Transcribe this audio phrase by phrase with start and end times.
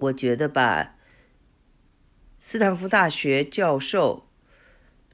[0.00, 0.96] 我觉得吧，
[2.40, 4.26] 斯坦福大学教授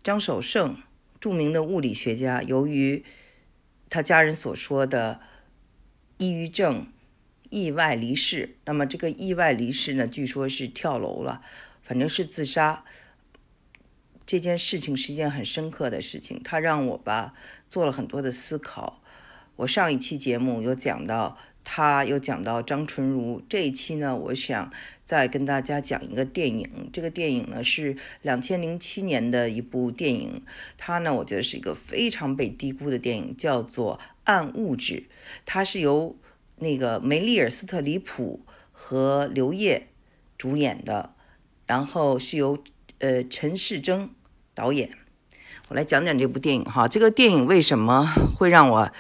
[0.01, 0.81] 张守胜，
[1.19, 3.05] 著名的物理学家，由于
[3.91, 5.21] 他家人所说的
[6.19, 6.87] 抑郁症
[7.51, 11.43] 意外离世，那么这个意外离世呢，据说是跳楼了，
[11.83, 12.85] 反正是自杀。
[14.25, 17.35] 这件事情是一件很深刻的事情，他让我吧
[17.69, 19.03] 做了很多的思考。
[19.57, 21.37] 我上一期节目有讲到。
[21.69, 24.73] 他又讲到张纯如这一期呢，我想
[25.05, 26.89] 再跟大家讲一个电影。
[26.93, 30.43] 这个电影呢是两千零七年的一部电影，
[30.79, 34.95] 它呢我觉得是一个非常被低估的电影，叫做《暗物质》。
[35.45, 36.17] 它是由
[36.59, 39.89] 那个梅丽尔·斯特里普和刘烨
[40.39, 41.15] 主演的，
[41.67, 42.63] 然后是由
[43.01, 44.11] 呃陈世贞
[44.55, 44.91] 导演。
[45.67, 48.07] 我来讲讲这部电影哈，这个电影为什么
[48.39, 48.93] 会让我。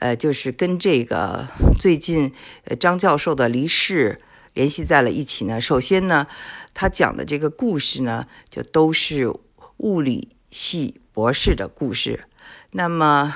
[0.00, 2.32] 呃，就是跟这个最近
[2.64, 4.20] 呃张教授的离世
[4.54, 5.60] 联系在了一起呢。
[5.60, 6.26] 首先呢，
[6.74, 9.32] 他讲的这个故事呢，就都是
[9.78, 12.24] 物理系博士的故事。
[12.72, 13.34] 那么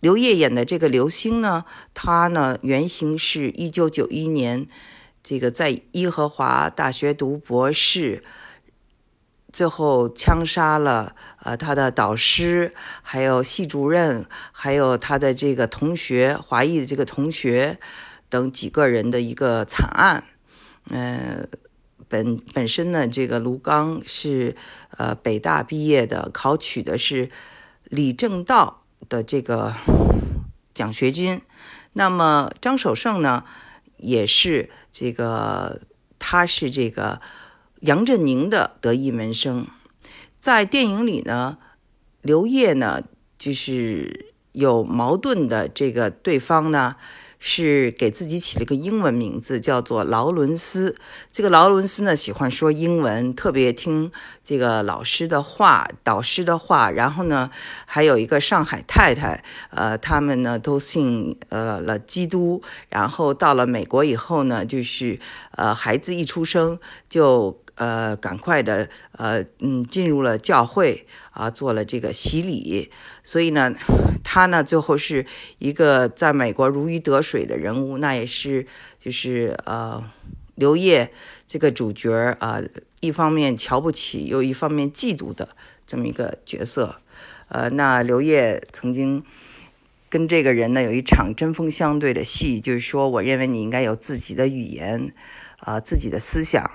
[0.00, 4.66] 刘烨演的这个刘星呢，他呢原型是一九九一年
[5.22, 8.24] 这个在耶和华大学读博士。
[9.54, 17.78] 最后枪杀了呃他的导师，还有系主任，还有他的这个同学，华裔的这个同学
[18.28, 20.24] 等几个人的一个惨案。
[20.90, 21.48] 嗯，
[22.08, 24.56] 本本身呢，这个卢刚是
[24.98, 27.30] 呃北大毕业的，考取的是
[27.84, 29.72] 李政道的这个
[30.74, 31.40] 奖学金。
[31.92, 33.44] 那么张守胜呢，
[33.98, 35.80] 也是这个，
[36.18, 37.20] 他是这个。
[37.84, 39.66] 杨振宁的得意门生，
[40.40, 41.58] 在电影里呢，
[42.22, 43.02] 刘烨呢
[43.38, 46.96] 就是有矛盾的这个对方呢。
[47.46, 50.96] 是给自己起了个英文名字，叫做劳伦斯。
[51.30, 54.10] 这个劳伦斯呢，喜欢说英文，特别听
[54.42, 56.90] 这个老师的话、导师的话。
[56.90, 57.50] 然后呢，
[57.84, 62.62] 还有一个上海太太，呃，他们呢都信呃了基督。
[62.88, 65.20] 然后到了美国以后呢，就是
[65.50, 66.78] 呃，孩子一出生
[67.10, 67.62] 就。
[67.76, 72.90] 呃，赶快的，呃，嗯，进入了教会啊，做了这个洗礼，
[73.22, 73.74] 所以呢，
[74.22, 75.26] 他呢最后是
[75.58, 78.66] 一个在美国如鱼得水的人物，那也是
[78.98, 80.02] 就是呃，
[80.54, 81.10] 刘烨
[81.48, 82.62] 这个主角啊，
[83.00, 85.48] 一方面瞧不起，又一方面嫉妒的
[85.84, 86.96] 这么一个角色，
[87.48, 89.24] 呃，那刘烨曾经
[90.08, 95.12] 跟这个人呢有一场针锋相对的戏，就是说，我认为你应该有自己的语言，
[95.58, 96.70] 啊，自己的思想。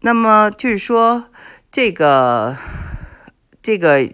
[0.00, 1.26] 那么就是说，
[1.70, 2.56] 这个
[3.60, 4.08] 这个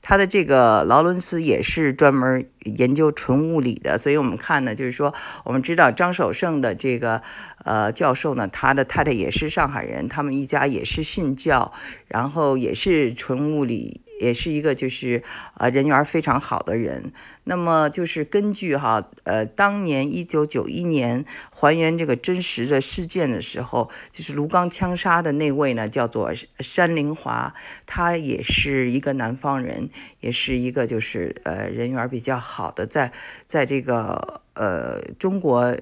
[0.00, 5.12] 他的这个劳伦斯也是专门研究纯物理的，所以我们看呢，就是说，
[5.44, 7.20] 我们知道张守胜的这个
[7.64, 11.72] 呃教授呢，他的太太也是上海人，他们一家也是信教，
[12.06, 14.05] 然后也是纯物理。
[14.20, 15.22] 也是一个就是
[15.58, 17.12] 呃人缘非常好的人。
[17.44, 27.54] 那么就是根据哈呃当年一九九一年还原这个真实的事件的时候，就是卢刚枪杀的那位呢，叫做山林华，
[27.86, 29.88] 他也是一个南方人，
[30.20, 33.12] 也是一个就是呃人缘比较好的，在
[33.46, 35.76] 在这个呃中国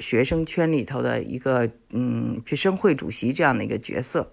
[0.00, 4.32] 学生圈里头的一个嗯学生会主席这样的一个角色。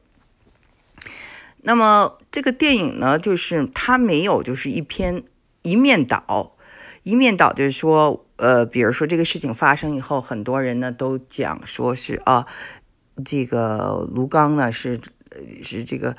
[1.64, 5.24] 那么这个电影呢，就是它没有就是一篇
[5.62, 6.56] 一面倒，
[7.04, 12.46] 一面倒就是说，呃，比如说这个事情发生以后，很多人呢都讲说是啊，
[13.24, 15.00] 这个卢刚呢是
[15.62, 16.16] 是这个。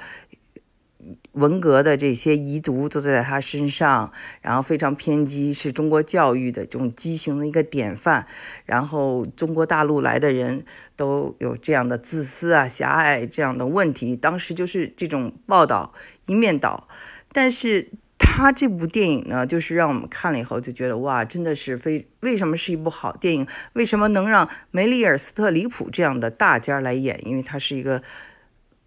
[1.32, 4.12] 文革的这些遗毒都在他身上，
[4.42, 8.26] 然后非常偏激，是中国教育的这种畸形的一个典范。
[8.66, 14.14] 然后中国大陆来的人都有这样的自私啊、狭隘这样的问题。
[14.14, 15.94] 当时就是这种报道
[16.26, 16.86] 一面倒，
[17.32, 17.88] 但是
[18.18, 23.46] 他这部电影呢，就是让我们看了以后就觉得哇，真的是非为什么是一部好电影？
[23.72, 27.18] 为什么能让梅丽尔·斯特里普这样的大家来演？
[27.26, 28.02] 因为他是一个。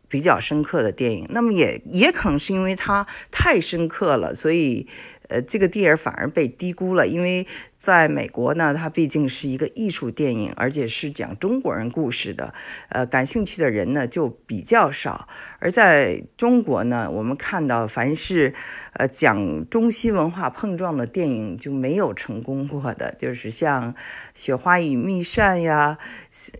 [0.08, 4.88] 比较深刻的电影，那么也也可能是因为它太深刻了，所以。
[5.28, 12.54] 呃，这个电影反而被低估了，因为在美国呢，它毕竟是一个艺术电影，而且是讲中国人故事的，
[12.90, 15.28] 呃，感兴趣的人呢就比较少。
[15.60, 18.54] 而在中国呢，我们看到凡是
[18.94, 23.94] 呃讲中西文化碰撞的电影就没有成功过的，就是像
[24.36, 25.98] 《雪花与蜜扇》呀，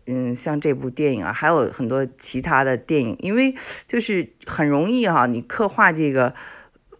[0.06, 3.54] 嗯，像这部电影啊，还有很多其他的电影，因为
[3.88, 6.34] 就是很容易哈，你刻画这个。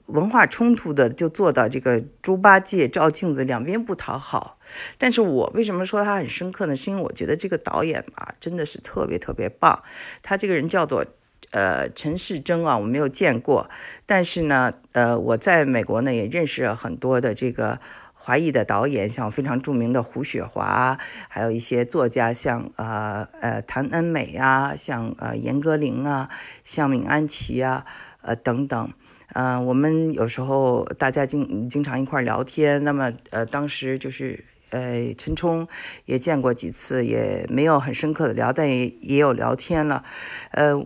[0.08, 4.58] 文化冲突的，就做到这个猪八戒照镜子，两边不讨好。
[4.98, 6.76] 但是我为什么说他很深刻呢？
[6.76, 9.84] 是因为我觉得这个导演吧，真的是特别特别棒。
[10.22, 11.06] 他这个人叫做
[11.52, 13.70] 呃陈世贞啊，我没有见过，
[14.06, 17.80] 但是呢，呃，我在美国呢也认识了很多的这个。
[18.18, 20.98] 华裔的导演，像非常著名的胡雪华，
[21.30, 26.28] 还有一些作家，像呃呃谭恩美啊，像呃严歌苓啊，
[26.64, 27.86] 像闵安琪啊，
[28.24, 28.92] 呃等等，
[29.34, 35.68] 嗯，我们有时候大家经经常一块聊天，那么呃当时就是呃陈冲
[36.06, 40.04] 也见过几次，也没有很深刻的聊，但也也有聊天了，
[40.52, 40.86] 呃，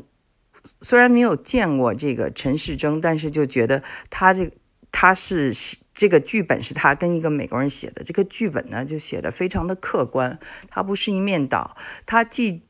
[0.82, 4.52] 虽然没有见过这个陈世铮，但是就觉得他这
[4.92, 5.54] 他是。
[5.92, 8.02] 这个剧本是他跟一个美国人写的。
[8.06, 10.40] 这个剧本呢，就写的非常的客观，
[10.70, 11.76] 他不是一面倒。
[12.06, 12.62] 他既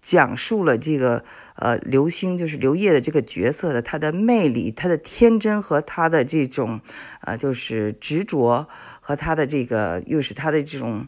[0.00, 1.24] 讲述了这个
[1.56, 6.80] 呃刘星，就是刘烨的这个角色的他的魅力、他的天真和他的这种
[7.20, 8.68] 呃就是执着
[9.00, 11.06] 和他的这个又是他的这种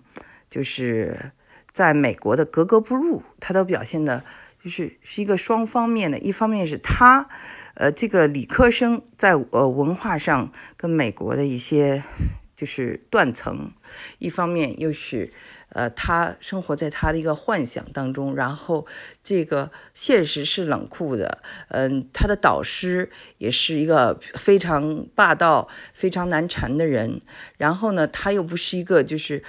[0.50, 1.32] 就是
[1.72, 4.24] 在美国的格格不入，他都表现的。
[4.60, 7.28] 就是是一个双方面的，一方面是他，
[7.74, 12.02] 呃，这个理科生在呃文化上跟美国的一些
[12.56, 13.70] 就是断层，
[14.18, 15.30] 一方面又是
[15.78, 18.86] 呃他生活在他的一个幻想当中，然后
[19.22, 21.38] 这个现实是冷酷的，
[21.68, 27.20] 嗯，他的导师也是一个非常霸道、非常难缠的人，
[27.56, 29.42] 然后呢，他又不是一个就是。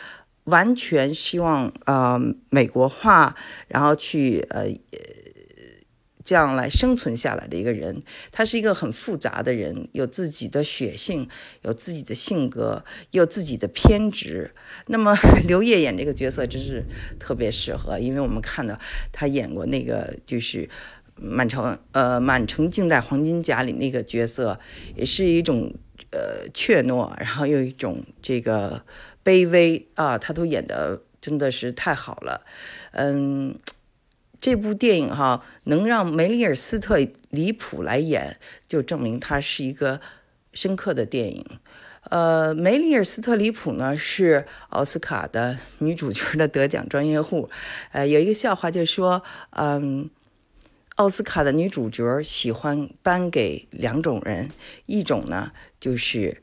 [0.45, 3.35] 完全希望呃美国化，
[3.67, 4.65] 然后去呃
[6.29, 11.27] 这样来生存下来的一个人，他是一个很复杂的人，有自己的血性，
[11.63, 14.51] 有自己的性格，有自己的偏执。
[14.85, 15.17] 那么
[15.49, 16.85] 刘烨演这个角色真是
[17.17, 18.79] 特别适合，因为我们看到
[19.11, 20.69] 他演过那个就是
[21.15, 24.59] 满城呃满城尽带黄金甲里那个角色，
[24.95, 25.73] 也是一种
[26.11, 28.85] 呃怯懦，然后又一种这个。
[29.21, 32.41] 卑微啊，他都演的真的是太好了，
[32.93, 33.53] 嗯，
[34.41, 36.97] 这部电影哈能让梅丽尔·斯特
[37.29, 38.37] 里普来演，
[38.67, 39.99] 就证明它是一个
[40.53, 41.45] 深刻的电影。
[42.09, 47.49] 呃，梅丽尔·斯特里普呢是奥斯卡的女主角的得奖专业户。
[47.91, 49.21] 呃，有一个笑话就说，
[49.51, 50.09] 嗯，
[50.95, 54.47] 奥斯卡的女主角喜欢颁给两种人，
[54.85, 56.41] 一种呢就是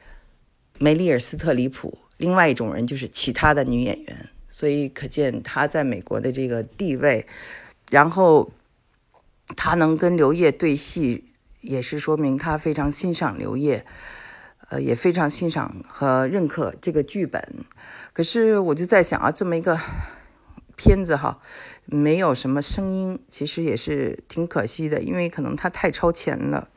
[0.79, 1.99] 梅丽尔·斯特里普。
[2.19, 7.27] 另外一种人就是其他的女演员，所以可见她在美国的这个地位。
[7.91, 8.51] 然后
[9.57, 13.85] 他能跟刘烨对戏，也是说明他非常欣赏刘烨，
[14.69, 17.65] 呃，也非常欣赏和认可这个剧本。
[18.13, 19.79] 可是我就在想啊，这么一个
[20.75, 21.41] 片子哈，
[21.85, 26.69] 没有什么声音，其实也是挺可惜的，因为可能它太超前了。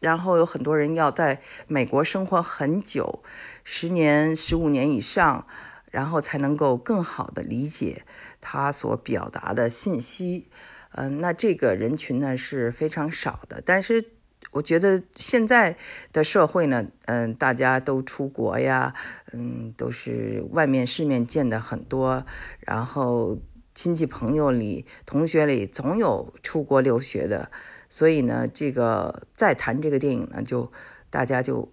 [0.00, 3.22] 然后有很多人要在美国生活很久，
[3.64, 5.46] 十年、十五年以上，
[5.96, 8.04] 然后才能够更好的理解
[8.38, 10.50] 他所表达的信息。
[10.90, 13.62] 嗯，那这个人群呢是非常少的。
[13.64, 14.10] 但是
[14.50, 15.78] 我觉得现在
[16.12, 18.92] 的社会呢，嗯，大家都出国呀，
[19.32, 22.26] 嗯，都是外面世面见的很多，
[22.60, 23.38] 然后
[23.74, 27.50] 亲戚朋友里、同学里总有出国留学的。
[27.88, 30.70] 所以呢，这个再谈这个电影呢，就
[31.08, 31.72] 大家就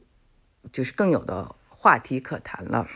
[0.72, 2.88] 就是更有的话题可谈了。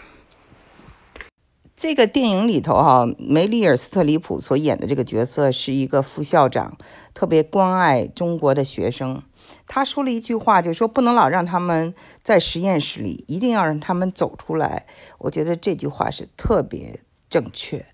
[1.78, 6.76] 这个电影里头哈，梅丽尔·斯特里普所演的这个角色是一个副校长，
[7.14, 9.22] 特别关爱中国的学生。
[9.68, 14.88] 他说了一句话，就说不能老让他们在实验室里，一定要让他们走出来。
[15.20, 17.00] 我觉得这句话是特别
[17.30, 17.86] 正确，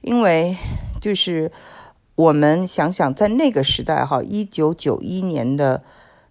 [0.00, 0.56] 因为
[1.00, 1.50] 就是。
[2.14, 5.82] 我们想想，在那个时代，哈，一九九一年的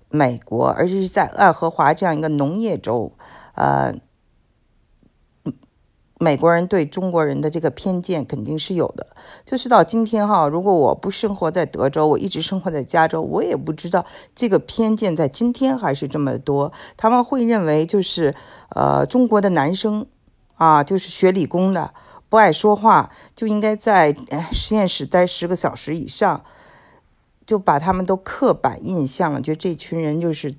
[0.09, 3.12] 美国，而且是在爱荷华这样一个农业州，
[3.55, 3.91] 呃，
[6.21, 9.07] 美国人对中国人的这个偏见肯定是有的。
[9.43, 16.71] 就是到今天，哈，如果我不生活在德州，我一直生活在加州，我也不知道这个偏见在今天还是这么多。
[16.95, 18.35] 他们会认为，就是
[18.75, 20.05] 呃，中国的男生
[20.57, 21.91] 啊，就是学理工的。
[22.29, 24.15] 不爱说话就应该在
[24.51, 26.43] 实验室待十个小时以上，
[27.47, 30.53] 就把他们都刻板印象了，觉得这群人就是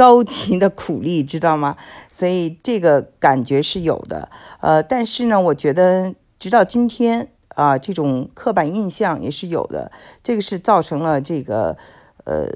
[0.00, 1.76] 高级的苦力，知道吗？
[2.10, 4.30] 所以这个感觉是有的。
[4.60, 9.92] 呃，但是呢，我觉得直到今天啊，这种刻板印象也是有的。
[10.22, 11.76] 这个是造成了这个
[12.24, 12.48] 呃，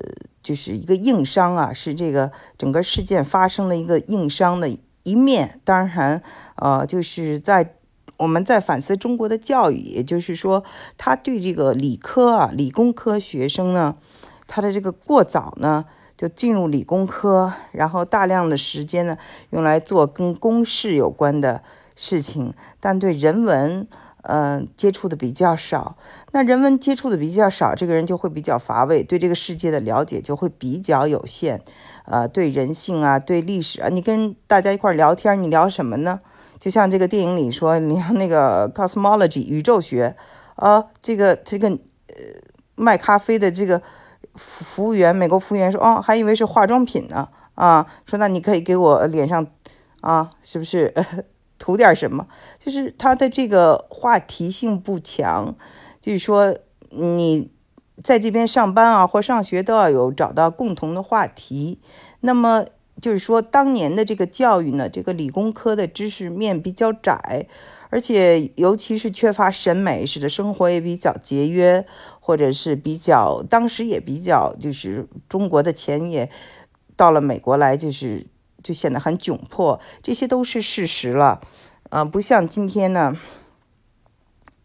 [0.42, 4.78] 就是一个硬伤啊，是这个整个事件发生了一个硬伤的。
[5.02, 6.22] 一面当然，
[6.56, 7.74] 呃，就是在
[8.16, 10.64] 我们在反思中国的教育，也就是说，
[10.96, 13.96] 他对这个理科啊、理工科学生呢，
[14.46, 15.84] 他的这个过早呢，
[16.24, 19.18] 就进入理工科，然后大量的时间呢
[19.50, 21.62] 用来做跟公式有关的
[21.96, 23.86] 事情，但对人文。
[24.26, 25.98] 嗯，接触的比较少，
[26.32, 31.60] 那人文接触的比较少，这个人就会比较乏味，对这个世界的了解就会比较有限。
[32.06, 36.18] 呃，对人性啊，对历史啊，你跟大家一块聊天，你聊什么呢？
[36.58, 40.16] 就像这个电影里说，你看那个 cosmology 宇宙学，
[40.56, 42.14] 啊，这个这个呃
[42.76, 43.82] 卖咖啡的这个
[44.34, 49.46] 服务员，美国服务员说，哦，还以为是化妆品呢，啊，说那你可以给我脸上，
[50.00, 50.92] 啊，是不是？
[51.56, 52.26] 涂点什么，
[52.58, 55.54] 就是他的这个话题性不强，
[56.02, 56.54] 就是说
[56.90, 57.48] 你
[58.02, 61.80] 在这边上班啊或上学都要有找到共同的话题。
[62.20, 62.66] 那么
[63.00, 67.46] 就是说当年的这个教育呢，这个理工科的知识面比较窄，
[67.94, 71.86] 而且尤其是缺乏审美，使得生活也比较节约，
[72.18, 76.28] 或者是比较当时也比较就是中国的钱也
[76.96, 78.26] 到了美国来就是。
[78.64, 81.38] 就显得很窘迫，这些都是事实了，
[81.90, 83.14] 啊，不像今天呢，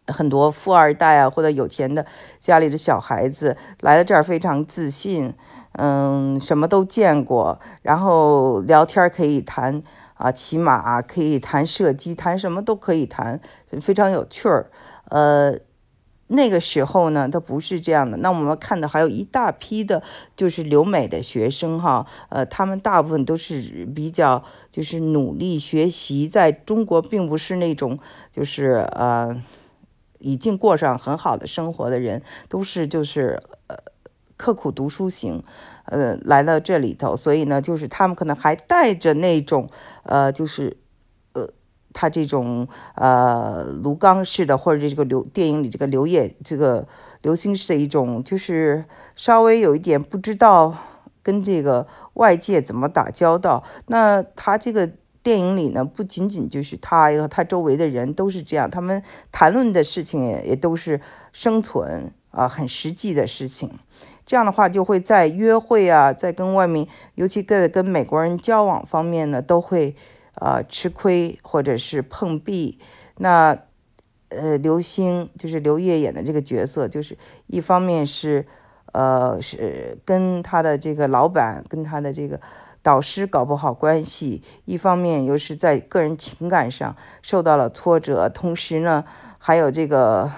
[0.06, 2.06] 很多富二代啊或者有钱的
[2.40, 5.34] 家里的小孩子来到这儿非常自信，
[5.72, 9.82] 嗯，什么都见过，然后聊天可以谈
[10.20, 13.40] 啊骑马，可以谈射击，谈什么都可以谈，
[13.80, 14.70] 非常有趣儿，
[15.08, 15.58] 呃。
[16.32, 18.16] 那个时候呢，他不是这样的。
[18.18, 20.00] 那我们看到还有一大批的，
[20.36, 27.98] 就是留美的学生哈，呃，他们大部分都是比较就是努力学习，在中国并不是那种
[28.32, 29.42] 就是呃
[30.20, 33.76] 已经过上很好的生活的人，都是就是呃
[34.40, 35.42] 刻苦读书型，
[35.84, 39.68] 呃来到这里头，所以呢，就是他们可能还带着那种
[40.04, 40.78] 呃就是。
[41.32, 41.46] 呃
[41.92, 46.86] 他这种呃卢刚式的，或者这个刘电影里这个刘烨这个
[47.22, 48.84] 刘星式的一种，就是
[49.16, 50.72] 稍微有一点不知道
[51.20, 53.64] 跟这个外界怎么打交道。
[53.86, 54.88] 那他这个
[55.24, 61.00] 电影里呢，不仅仅就是他和他周围的人都是这样，他们谈论的事情也都是
[61.32, 63.78] 生存啊，很实际的事情。
[64.26, 69.94] 这样的话，就会在约会啊，在跟外面，尤其在跟美国人交往方面呢，都会。
[70.36, 72.78] 呃，吃亏或者是碰壁，
[73.18, 73.54] 那
[74.28, 77.18] 呃，刘星就是刘烨演的这个角色，就是
[77.48, 78.46] 一方面是
[78.92, 82.40] 呃是跟他的这个老板跟他的这个
[82.80, 89.04] 导师搞不好关系，一方面又是在个人情感上受到了挫折，同时呢，
[89.36, 90.30] 还有这个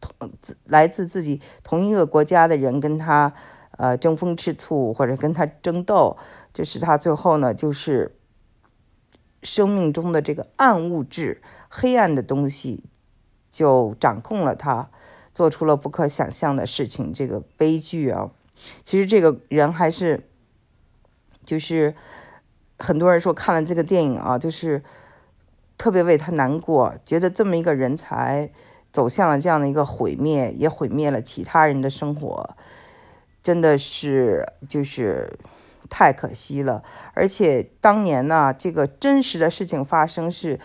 [0.00, 0.30] 同
[0.64, 3.32] 来自自己同一个国家的人跟他
[3.72, 6.16] 呃争风吃醋或者跟他争斗，
[6.52, 8.16] 这使他最后呢就是。
[9.42, 11.40] 生命中的这个暗物质、
[11.70, 12.84] 黑暗的东西，
[13.50, 14.90] 就掌控了他，
[15.32, 17.10] 做出了不可想象的事情。
[17.10, 18.32] 这个悲剧啊，
[18.84, 20.28] 其实这个人还是，
[21.42, 21.94] 就是
[22.78, 24.82] 很多人说看了这个电影啊，就是
[25.78, 28.52] 特别为他难过，觉得这么一个人才
[28.92, 32.56] 走向了这样的一个毁灭，也毁灭了其他人的生活，
[33.42, 35.38] 真的是就是。
[35.88, 40.60] 太可惜了，而且当年呢，这个真实的事情发生是，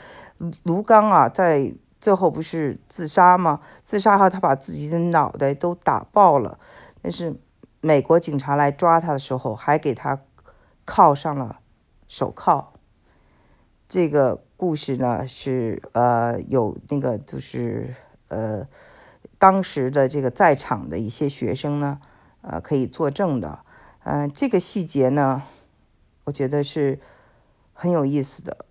[0.62, 3.60] 卢刚啊，在最后不是自杀吗？
[3.84, 6.60] 自杀后，他把自己的脑袋都打爆了。
[7.02, 7.36] 但是
[7.82, 10.22] 美国警察来抓他的时候，还给他
[10.86, 11.58] 铐上了
[12.08, 12.74] 手铐。
[13.90, 17.96] 这个故事呢，是呃有那个就是
[18.28, 18.68] 呃
[19.38, 22.00] 当时的这个在场的一些学生呢，
[22.42, 23.60] 呃可以作证的。
[24.04, 25.42] 嗯，这个细节呢，
[26.26, 27.00] 我觉得是
[27.74, 28.66] 很有意思的。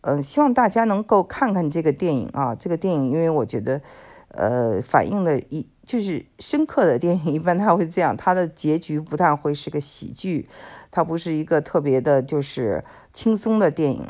[0.00, 2.54] 嗯，希望大家能够看看这个电影啊。
[2.54, 3.80] 这个电影，因为我觉得，
[4.28, 10.48] 呃，反映的一就是深刻的电影，一般它会这样，它的结局不但会是个喜剧，
[10.90, 14.06] 它不是一个特别的，就是轻松的电影，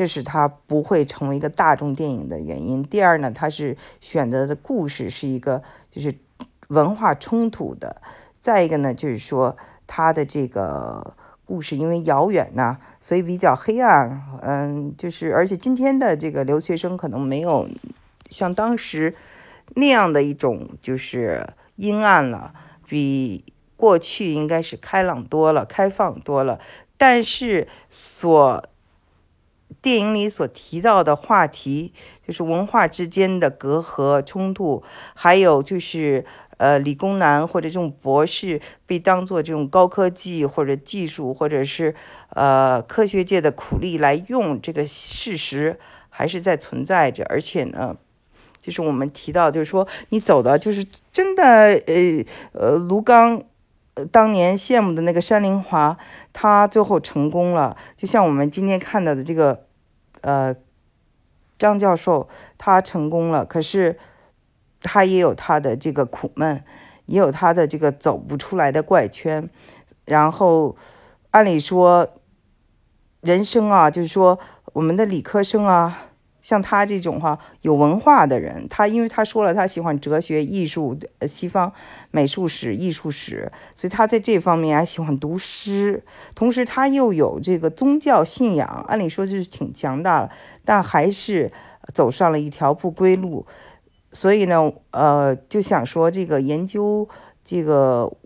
[0.00, 2.82] 这是它不会成为一个大众电影的原因。
[2.82, 6.14] 第二呢，它是选择的故事是一个就是
[6.68, 8.00] 文化冲突的。
[8.40, 9.58] 再一个呢，就是说。
[9.92, 11.14] 他的这个
[11.44, 14.22] 故事因为遥远呐，所以比较黑暗。
[14.40, 17.68] 嗯，就是而且今天的这个留学生可能没有
[18.28, 19.16] 像当时
[19.74, 22.54] 那样的一种就是阴暗了，
[22.86, 26.60] 比过去应该是开朗多了、开放多了。
[26.96, 28.64] 但是所
[29.82, 31.92] 电影里所提到的话题，
[32.26, 34.82] 就是文化之间的隔阂冲突，
[35.14, 36.24] 还有就是。
[36.60, 41.94] 呃，理工男或者这种博士被当做这种高科技或者技术或者是
[42.34, 45.78] 呃科学界的苦力来用，这个事实
[46.10, 47.24] 还是在存在着。
[47.30, 47.96] 而且呢，
[48.60, 51.42] 就是我们提到，就是说你走的就是真的，
[51.86, 53.42] 呃呃，卢刚
[54.06, 55.96] 当年羡慕的那个山林华，
[56.32, 57.76] 他最后成功了。
[57.96, 59.66] 就像我们今天看到的这个，
[60.20, 60.54] 呃，
[61.58, 62.28] 张教授，
[62.58, 63.98] 他成功了，可是
[64.80, 66.62] 他也有他的这个苦闷，
[67.06, 69.48] 也有他的这个走不出来的怪圈。
[70.04, 70.76] 然后，
[71.30, 72.08] 按理说，
[73.20, 74.38] 人生啊，就是说
[74.72, 76.06] 我们的理科生啊。
[76.42, 81.72] 像他这种哈有文化的人，他因为他说了他喜欢哲学、艺术、西方
[82.10, 86.02] 美术史、艺术史，所以他在这方面还喜欢读诗。
[86.34, 90.30] 同时，他又有这个宗教信仰，按理说就是挺强大的，
[90.64, 91.52] 但还是
[91.92, 93.46] 走上了一条不归路。
[94.12, 97.08] 所以呢，呃，就想说这个研究
[97.44, 98.16] 这个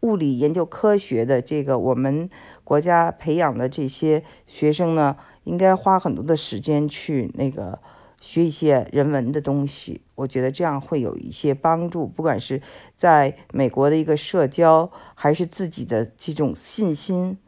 [0.00, 2.28] 物理、研究科学的这个我们
[2.64, 5.16] 国家培养的这些学生呢。
[5.46, 7.78] 应该花很多的时间去那个
[8.20, 12.60] 学一些人文的东西，我觉得这样会有一些帮助，不管是
[12.96, 17.38] 在美国的一个社交，还是自己的这种信心，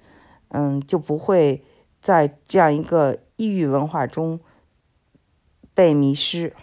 [0.49, 1.65] 嗯，就不会
[2.01, 4.39] 在这样一个异域文化中
[5.75, 6.55] 被迷失。